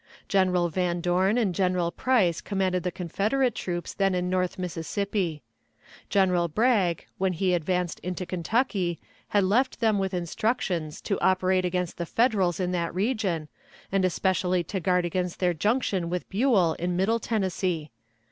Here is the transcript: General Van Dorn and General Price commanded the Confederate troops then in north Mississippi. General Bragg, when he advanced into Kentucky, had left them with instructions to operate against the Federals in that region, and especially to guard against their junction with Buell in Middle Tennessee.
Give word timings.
General 0.27 0.67
Van 0.67 0.99
Dorn 0.99 1.37
and 1.37 1.53
General 1.53 1.91
Price 1.91 2.41
commanded 2.41 2.81
the 2.81 2.91
Confederate 2.91 3.53
troops 3.53 3.93
then 3.93 4.15
in 4.15 4.31
north 4.31 4.57
Mississippi. 4.57 5.43
General 6.09 6.47
Bragg, 6.47 7.05
when 7.19 7.33
he 7.33 7.53
advanced 7.53 7.99
into 7.99 8.25
Kentucky, 8.25 8.99
had 9.27 9.43
left 9.43 9.79
them 9.79 9.99
with 9.99 10.15
instructions 10.15 11.01
to 11.01 11.19
operate 11.21 11.65
against 11.65 11.97
the 11.97 12.07
Federals 12.07 12.59
in 12.59 12.71
that 12.71 12.95
region, 12.95 13.47
and 13.91 14.03
especially 14.03 14.63
to 14.63 14.79
guard 14.79 15.05
against 15.05 15.39
their 15.39 15.53
junction 15.53 16.09
with 16.09 16.27
Buell 16.29 16.73
in 16.79 16.95
Middle 16.97 17.19
Tennessee. 17.19 17.91